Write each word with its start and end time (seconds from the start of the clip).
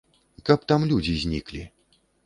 Каб 0.47 0.65
там 0.73 0.81
людзі 0.93 1.13
зніклі. 1.27 1.63